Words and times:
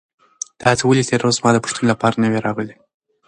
تاسو 0.61 0.81
ولې 0.85 1.07
تېره 1.09 1.21
ورځ 1.23 1.35
زما 1.39 1.49
د 1.53 1.57
پوښتنې 1.63 1.87
لپاره 1.91 2.19
نه 2.21 2.27
وئ 2.31 2.39
راغلي؟ 2.47 2.75